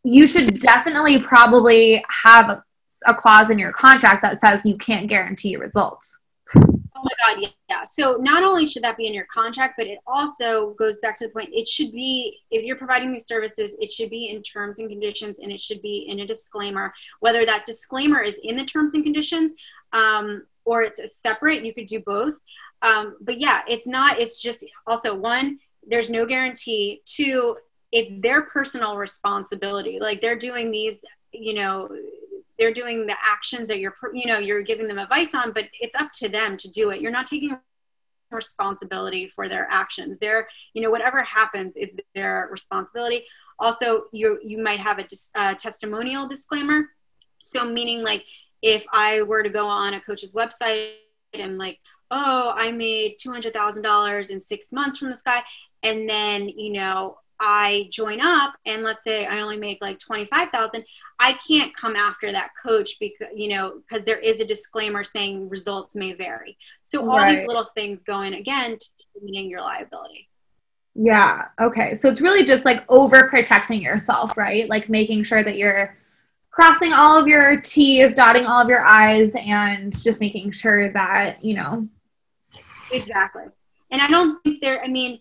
[0.04, 2.64] you should definitely probably have a,
[3.06, 6.18] a clause in your contract that says you can't guarantee results.
[6.96, 7.84] Oh my God, yeah.
[7.84, 11.28] So not only should that be in your contract, but it also goes back to
[11.28, 14.80] the point it should be, if you're providing these services, it should be in terms
[14.80, 16.94] and conditions and it should be in a disclaimer.
[17.20, 19.54] Whether that disclaimer is in the terms and conditions
[19.92, 22.36] um, or it's a separate, you could do both.
[22.82, 27.02] Um, but yeah, it's not, it's just also one, there's no guarantee.
[27.06, 27.58] Two,
[27.92, 30.00] it's their personal responsibility.
[30.00, 30.98] Like they're doing these,
[31.32, 31.90] you know,
[32.58, 35.96] they're doing the actions that you're you know you're giving them advice on but it's
[36.00, 37.02] up to them to do it.
[37.02, 37.58] You're not taking
[38.32, 40.18] responsibility for their actions.
[40.20, 43.26] They're you know whatever happens it's their responsibility.
[43.60, 46.90] Also you you might have a dis, uh, testimonial disclaimer.
[47.40, 48.26] So meaning like
[48.64, 50.94] if i were to go on a coach's website
[51.34, 55.44] and like oh i made $200000 in six months from this guy
[55.84, 60.86] and then you know I join up and let's say I only make like 25,000,
[61.20, 65.50] I can't come after that coach because, you know, because there is a disclaimer saying
[65.50, 66.58] results may vary.
[66.86, 67.36] So all right.
[67.36, 70.30] these little things go in again to determining your liability.
[70.96, 71.50] Yeah.
[71.60, 71.96] Okay.
[71.96, 74.70] So it's really just like over protecting yourself, right?
[74.70, 75.98] Like making sure that you're
[76.50, 81.44] crossing all of your T's, dotting all of your I's, and just making sure that,
[81.44, 81.90] you know.
[82.94, 83.44] Exactly.
[83.92, 85.20] And I don't think there, I mean,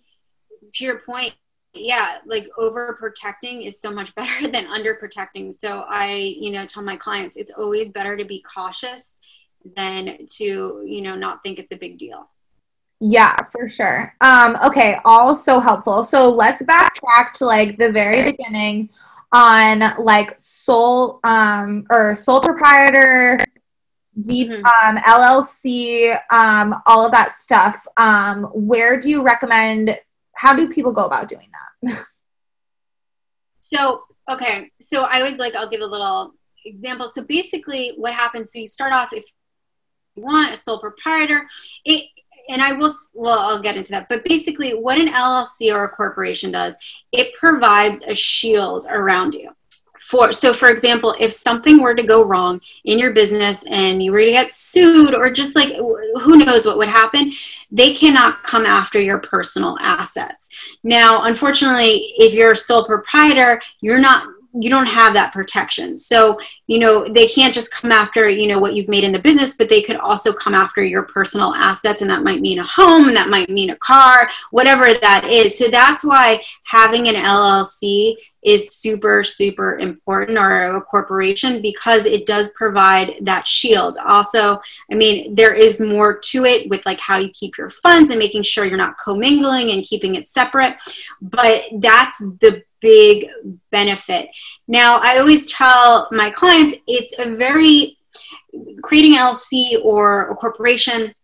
[0.75, 1.33] to your point,
[1.75, 5.55] yeah like overprotecting is so much better than underprotecting.
[5.55, 9.15] So i you know tell my clients it's always better to be cautious
[9.77, 12.29] than to you know not think it's a big deal.
[13.01, 14.15] Yeah for sure.
[14.21, 16.05] Um okay all so helpful.
[16.05, 18.91] So let's backtrack to like the very beginning
[19.33, 23.41] on like sole um or sole proprietor
[24.21, 24.97] deep mm-hmm.
[24.97, 27.87] um, llc um all of that stuff.
[27.97, 29.99] Um where do you recommend
[30.35, 31.49] how do people go about doing
[31.83, 32.05] that?
[33.61, 34.71] so, okay.
[34.81, 36.33] So I always like, I'll give a little
[36.65, 37.09] example.
[37.09, 39.25] So basically what happens, so you start off, if
[40.17, 41.47] you want a sole proprietor,
[41.85, 42.07] it,
[42.49, 44.09] and I will, well, I'll get into that.
[44.09, 46.75] But basically, what an LLC or a corporation does,
[47.13, 49.51] it provides a shield around you
[50.03, 54.13] for so for example if something were to go wrong in your business and you
[54.13, 57.33] were to get sued or just like who knows what would happen
[57.73, 60.49] they cannot come after your personal assets.
[60.85, 64.27] Now unfortunately if you're a sole proprietor you're not
[64.61, 65.97] you don't have that protection.
[65.97, 66.39] So
[66.73, 69.55] you know they can't just come after you know what you've made in the business
[69.55, 73.09] but they could also come after your personal assets and that might mean a home
[73.09, 75.59] and that might mean a car whatever that is.
[75.59, 82.25] So that's why having an llc is super super important or a corporation because it
[82.25, 83.99] does provide that shield.
[84.07, 84.59] Also
[84.91, 88.19] i mean there is more to it with like how you keep your funds and
[88.19, 90.75] making sure you're not commingling and keeping it separate
[91.21, 93.29] but that's the big
[93.71, 94.29] benefit
[94.81, 97.97] now i always tell my clients it's a very
[98.83, 101.15] creating LLC or a corporation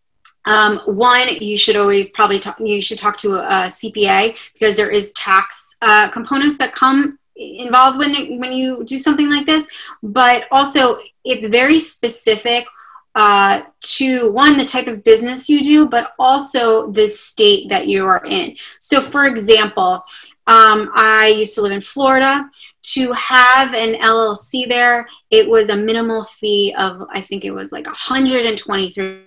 [0.48, 4.90] um, one, you should always probably talk, you should talk to a, CPA because there
[4.90, 9.66] is tax uh, components that come involved when when you do something like this.
[10.02, 12.66] But also, it's very specific
[13.14, 13.62] uh,
[13.98, 18.24] to one the type of business you do, but also the state that you are
[18.24, 18.56] in.
[18.80, 20.02] So, for example,
[20.48, 22.50] um, I used to live in Florida.
[22.94, 27.70] To have an LLC there, it was a minimal fee of I think it was
[27.70, 29.24] like 123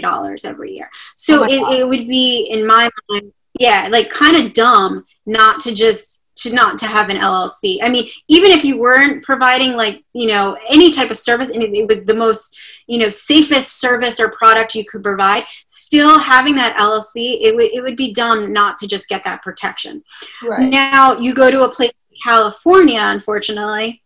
[0.00, 0.90] dollars every year.
[1.14, 5.60] So oh it, it would be in my mind, yeah, like kind of dumb not
[5.60, 7.78] to just to not to have an LLC.
[7.82, 11.62] I mean, even if you weren't providing like, you know, any type of service and
[11.62, 16.54] it was the most, you know, safest service or product you could provide, still having
[16.56, 20.02] that LLC, it would it would be dumb not to just get that protection.
[20.42, 20.68] Right.
[20.68, 24.02] Now, you go to a place like California, unfortunately,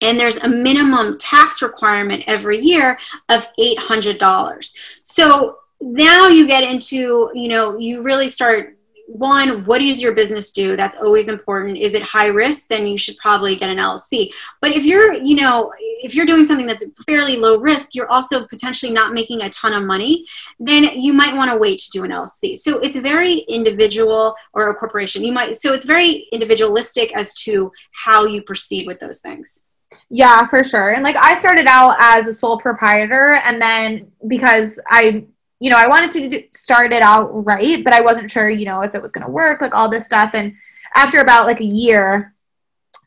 [0.00, 4.74] and there's a minimum tax requirement every year of $800.
[5.04, 8.75] So now you get into, you know, you really start
[9.06, 10.76] one, what does your business do?
[10.76, 11.78] That's always important.
[11.78, 12.66] Is it high risk?
[12.68, 14.30] Then you should probably get an LLC.
[14.60, 18.46] But if you're, you know, if you're doing something that's fairly low risk, you're also
[18.46, 20.26] potentially not making a ton of money,
[20.58, 22.56] then you might want to wait to do an LLC.
[22.56, 25.24] So it's very individual or a corporation.
[25.24, 29.64] You might, so it's very individualistic as to how you proceed with those things.
[30.10, 30.94] Yeah, for sure.
[30.94, 35.26] And like I started out as a sole proprietor and then because I
[35.58, 38.82] you know, I wanted to start it out right, but I wasn't sure, you know,
[38.82, 40.32] if it was going to work, like all this stuff.
[40.34, 40.54] And
[40.94, 42.34] after about like a year,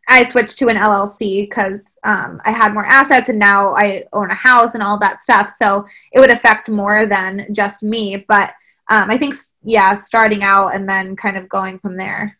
[0.08, 4.32] I switched to an LLC because um, I had more assets and now I own
[4.32, 5.52] a house and all that stuff.
[5.56, 8.26] So it would affect more than just me.
[8.28, 8.50] But
[8.90, 12.40] um, I think, yeah, starting out and then kind of going from there.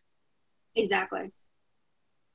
[0.76, 1.32] Exactly.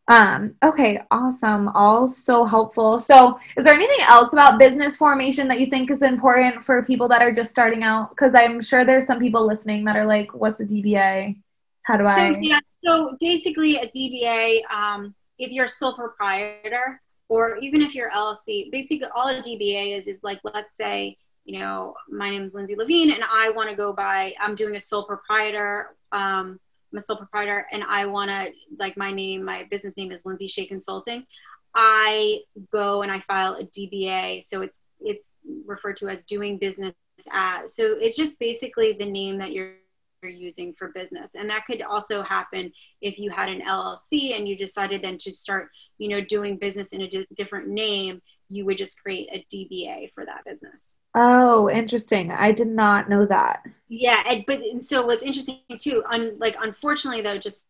[0.08, 1.68] Um, okay, awesome.
[1.68, 2.98] All so helpful.
[2.98, 7.08] So, is there anything else about business formation that you think is important for people
[7.08, 8.10] that are just starting out?
[8.10, 11.36] Because I'm sure there's some people listening that are like, what's a DBA?
[11.84, 12.36] How do so, I?
[12.40, 18.10] Yeah, so basically, a DBA, um, if you're a sole proprietor or even if you're
[18.10, 22.54] LLC, basically all a DBA is is like, let's say, you know, my name is
[22.54, 25.94] Lindsay Levine and I want to go by, I'm doing a sole proprietor.
[26.12, 26.60] Um,
[26.94, 30.20] I'm a sole proprietor and I want to, like my name, my business name is
[30.24, 31.26] Lindsay Shea Consulting.
[31.74, 32.42] I
[32.72, 34.44] go and I file a DBA.
[34.44, 35.32] So it's, it's
[35.66, 36.94] referred to as doing business
[37.32, 37.74] as.
[37.74, 39.74] So it's just basically the name that you're
[40.22, 42.72] using for business and that could also happen
[43.02, 45.68] if you had an llc and you decided then to start
[45.98, 50.12] you know doing business in a di- different name you would just create a dba
[50.12, 50.94] for that business.
[51.14, 52.32] Oh interesting.
[52.32, 53.62] I did not know that.
[53.88, 57.66] Yeah and, but and so what's interesting too un, like unfortunately though just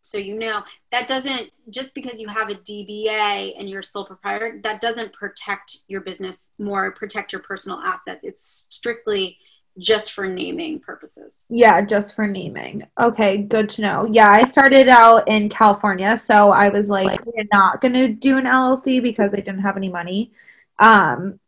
[0.00, 0.62] so you know
[0.92, 5.12] that doesn't just because you have a dba and you're a sole proprietor that doesn't
[5.12, 8.20] protect your business more protect your personal assets.
[8.22, 9.38] It's strictly
[9.78, 11.44] just for naming purposes.
[11.48, 12.86] Yeah, just for naming.
[12.98, 14.08] Okay, good to know.
[14.10, 18.38] Yeah, I started out in California, so I was like, we're not going to do
[18.38, 20.32] an LLC because I didn't have any money.
[20.78, 21.40] Um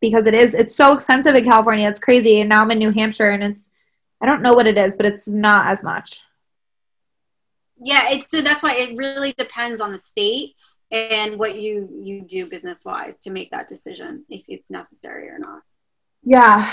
[0.00, 1.88] because it is it's so expensive in California.
[1.88, 2.40] It's crazy.
[2.40, 3.70] And now I'm in New Hampshire and it's
[4.20, 6.22] I don't know what it is, but it's not as much.
[7.80, 10.54] Yeah, it's so that's why it really depends on the state
[10.90, 15.38] and what you you do business wise to make that decision if it's necessary or
[15.38, 15.62] not.
[16.22, 16.70] Yeah,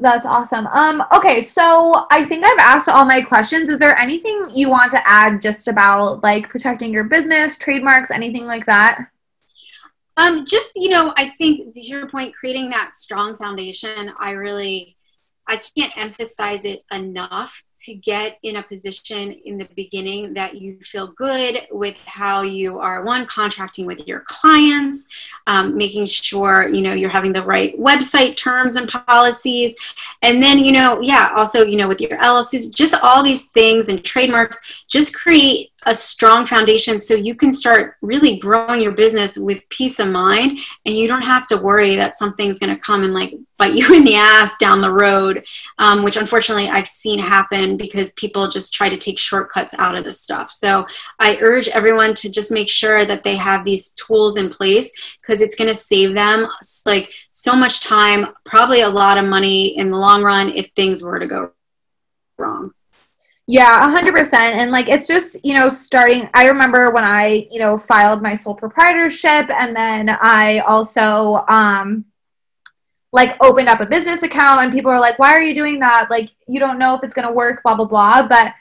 [0.00, 0.66] that's awesome.
[0.68, 3.68] Um, okay, so I think I've asked all my questions.
[3.68, 8.46] Is there anything you want to add just about like protecting your business, trademarks, anything
[8.46, 9.06] like that?
[10.16, 14.96] Um, just you know, I think to your point, creating that strong foundation, I really
[15.46, 20.78] I can't emphasize it enough to get in a position in the beginning that you
[20.82, 25.06] feel good with how you are one contracting with your clients
[25.46, 29.74] um, making sure you know you're having the right website terms and policies.
[30.22, 33.88] And then you know yeah also you know with your llcs just all these things
[33.88, 34.58] and trademarks
[34.88, 40.00] just create a strong foundation so you can start really growing your business with peace
[40.00, 40.58] of mind.
[40.84, 43.94] And you don't have to worry that something's going to come and like bite you
[43.94, 45.44] in the ass down the road
[45.78, 50.04] um, which unfortunately i've seen happen because people just try to take shortcuts out of
[50.04, 50.86] this stuff so
[51.18, 55.40] i urge everyone to just make sure that they have these tools in place because
[55.40, 56.46] it's going to save them
[56.84, 61.02] like so much time probably a lot of money in the long run if things
[61.02, 61.50] were to go
[62.38, 62.72] wrong
[63.48, 64.34] yeah, 100%.
[64.34, 66.28] And like, it's just, you know, starting.
[66.34, 72.04] I remember when I, you know, filed my sole proprietorship and then I also, um,
[73.16, 76.08] like opened up a business account and people are like, why are you doing that?
[76.10, 78.28] Like, you don't know if it's going to work, blah, blah, blah.
[78.28, 78.52] But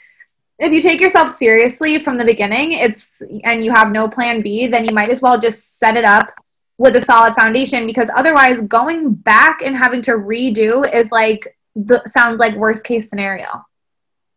[0.60, 4.66] if you take yourself seriously from the beginning, it's, and you have no plan B,
[4.68, 6.32] then you might as well just set it up
[6.78, 12.02] with a solid foundation because otherwise going back and having to redo is like, the,
[12.06, 13.48] sounds like worst case scenario.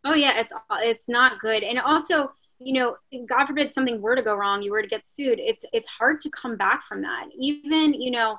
[0.04, 1.62] Oh yeah, it's it's not good.
[1.62, 2.96] And also, you know,
[3.28, 5.38] God forbid something were to go wrong, you were to get sued.
[5.38, 7.26] It's it's hard to come back from that.
[7.38, 8.38] Even you know,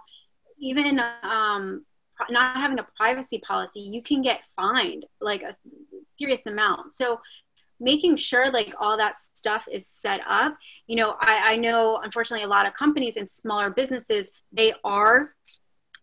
[0.59, 1.85] even um,
[2.29, 5.53] not having a privacy policy, you can get fined like a
[6.17, 6.93] serious amount.
[6.93, 7.19] So
[7.79, 10.57] making sure like all that stuff is set up
[10.87, 15.33] you know I, I know unfortunately a lot of companies and smaller businesses they are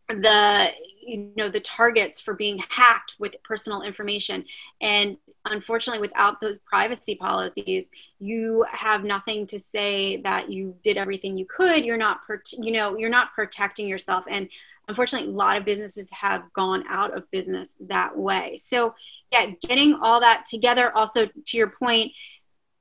[0.08, 4.44] the you know the targets for being hacked with personal information.
[4.80, 7.86] And unfortunately without those privacy policies
[8.18, 11.84] you have nothing to say that you did everything you could.
[11.84, 12.20] You're not
[12.58, 14.24] you know you're not protecting yourself.
[14.28, 14.48] And
[14.88, 18.56] unfortunately a lot of businesses have gone out of business that way.
[18.56, 18.94] So
[19.32, 20.96] yeah getting all that together.
[20.96, 22.12] Also to your point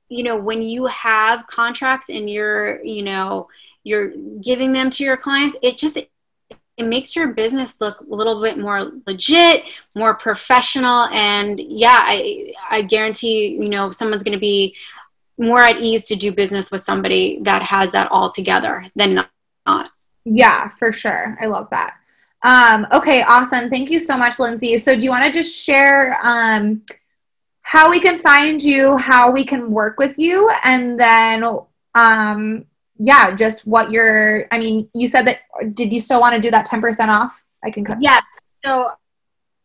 [0.08, 3.48] you know when you have contracts and you're you know
[3.82, 5.98] you're giving them to your clients it just
[6.76, 9.64] it makes your business look a little bit more legit,
[9.94, 14.76] more professional, and yeah, I I guarantee you know someone's going to be
[15.38, 19.26] more at ease to do business with somebody that has that all together than
[19.66, 19.90] not.
[20.24, 21.36] Yeah, for sure.
[21.40, 21.94] I love that.
[22.42, 23.70] Um, okay, awesome.
[23.70, 24.76] Thank you so much, Lindsay.
[24.78, 26.82] So, do you want to just share um,
[27.62, 31.44] how we can find you, how we can work with you, and then
[31.94, 32.66] um,
[32.98, 35.38] yeah, just what you're, I mean, you said that,
[35.74, 37.44] did you still want to do that 10% off?
[37.64, 37.98] I can cut.
[38.00, 38.24] Yes.
[38.64, 38.90] So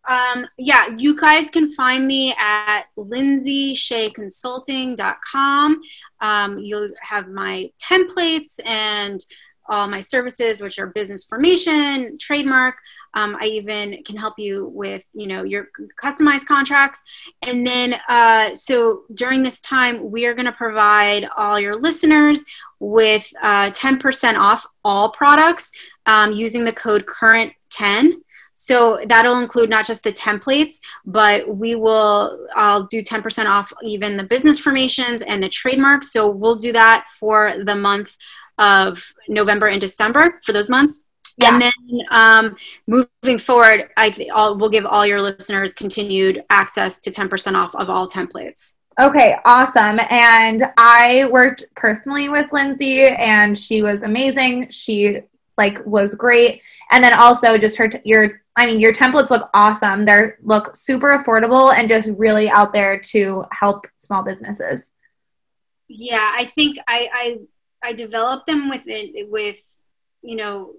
[0.10, 5.82] um, yeah, you guys can find me at lindsaysheaconsulting.com.
[6.22, 9.24] Um, you'll have my templates and
[9.70, 12.74] all my services, which are business formation, trademark.
[13.14, 15.68] Um, I even can help you with, you know, your
[16.02, 17.04] customized contracts.
[17.42, 22.44] And then, uh, so during this time, we are going to provide all your listeners
[22.80, 25.72] with uh, 10% off all products
[26.06, 28.14] um, using the code current10.
[28.56, 34.18] So that'll include not just the templates, but we will, I'll do 10% off even
[34.18, 36.14] the business formations and the trademarks.
[36.14, 38.16] So we'll do that for the month
[38.60, 41.06] of November and December for those months.
[41.38, 41.54] Yeah.
[41.54, 42.56] And then um,
[42.88, 47.90] moving forward, I I'll, we'll give all your listeners continued access to 10% off of
[47.90, 48.76] all templates.
[49.00, 50.00] Okay, awesome.
[50.10, 54.70] And I worked personally with Lindsay and she was amazing.
[54.70, 55.22] She
[55.58, 56.62] like was great.
[56.92, 60.06] And then also just her t- your I mean your templates look awesome.
[60.06, 64.92] They look super affordable and just really out there to help small businesses.
[65.88, 67.10] Yeah, I think I
[67.84, 69.58] I, I developed them with it with
[70.22, 70.74] you know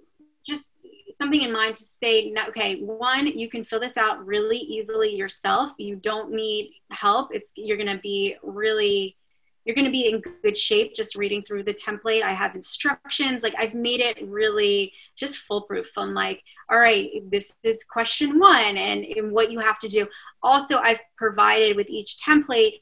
[1.22, 5.70] something in mind to say okay one you can fill this out really easily yourself
[5.78, 9.16] you don't need help it's you're going to be really
[9.64, 12.24] you're going to be in good shape just reading through the template.
[12.24, 13.44] I have instructions.
[13.44, 15.86] Like I've made it really just foolproof.
[15.96, 20.08] I'm like, all right, this is question one and, and what you have to do.
[20.42, 22.80] Also, I've provided with each template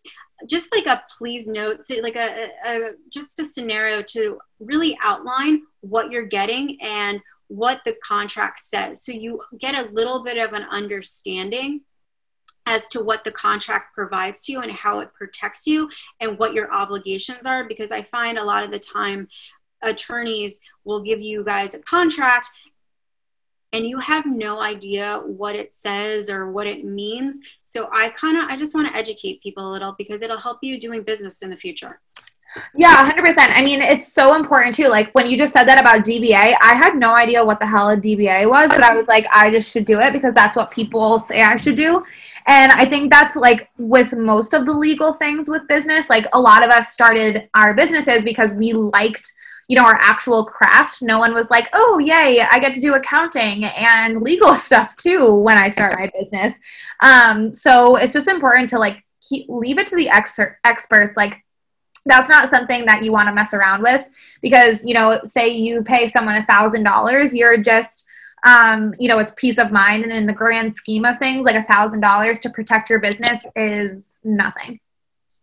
[0.48, 6.10] just like a please note, like a, a just a scenario to really outline what
[6.10, 7.20] you're getting and
[7.50, 9.04] what the contract says.
[9.04, 11.80] So you get a little bit of an understanding
[12.64, 15.90] as to what the contract provides to you and how it protects you
[16.20, 19.26] and what your obligations are because I find a lot of the time
[19.82, 22.50] attorneys will give you guys a contract
[23.72, 27.36] and you have no idea what it says or what it means.
[27.66, 30.58] So I kind of I just want to educate people a little because it'll help
[30.62, 32.00] you doing business in the future.
[32.74, 33.34] Yeah, 100%.
[33.38, 34.88] I mean, it's so important too.
[34.88, 37.90] Like when you just said that about DBA, I had no idea what the hell
[37.90, 40.70] a DBA was, but I was like, I just should do it because that's what
[40.70, 42.04] people say I should do.
[42.46, 46.40] And I think that's like with most of the legal things with business, like a
[46.40, 49.32] lot of us started our businesses because we liked
[49.68, 52.94] you know our actual craft no one was like oh yay i get to do
[52.94, 56.58] accounting and legal stuff too when i start my business
[57.02, 61.44] um, so it's just important to like keep, leave it to the ex- experts like
[62.10, 64.10] that's not something that you want to mess around with
[64.42, 68.06] because you know say you pay someone a thousand dollars you're just
[68.42, 71.56] um, you know it's peace of mind and in the grand scheme of things like
[71.56, 74.80] a thousand dollars to protect your business is nothing.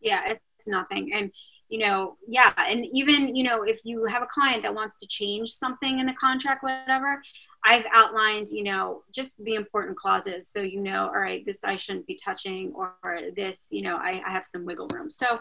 [0.02, 1.14] Yeah it's nothing.
[1.14, 1.32] And
[1.70, 5.08] you know yeah and even you know if you have a client that wants to
[5.08, 7.22] change something in the contract whatever
[7.68, 10.50] I've outlined, you know, just the important clauses.
[10.50, 12.96] So, you know, all right, this I shouldn't be touching, or,
[13.36, 15.12] this, you know, I, I have some wiggle room.
[15.12, 15.40] So,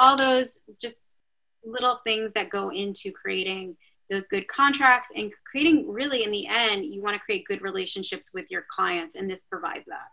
[0.00, 1.00] all those just
[1.64, 3.76] little things that go into creating
[4.08, 8.30] those good contracts and creating really in the end, you want to create good relationships
[8.32, 10.08] with your clients, and this provides that.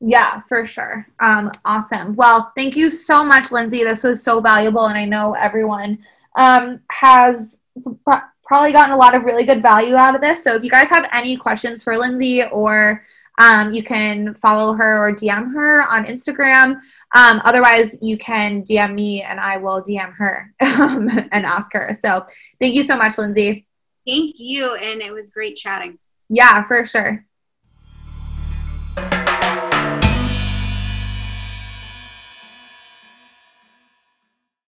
[0.00, 1.06] Yeah, for sure.
[1.20, 2.14] Um, awesome.
[2.16, 3.84] Well, thank you so much, Lindsay.
[3.84, 5.98] This was so valuable, and I know everyone
[6.36, 7.60] um, has
[8.48, 10.42] probably gotten a lot of really good value out of this.
[10.42, 13.04] So if you guys have any questions for Lindsay or
[13.38, 16.80] um, you can follow her or DM her on Instagram.
[17.14, 21.94] Um, otherwise, you can DM me and I will DM her um, and ask her.
[21.94, 22.26] So
[22.60, 23.64] thank you so much, Lindsay.
[24.06, 24.74] Thank you.
[24.74, 25.98] And it was great chatting.
[26.28, 27.24] Yeah, for sure.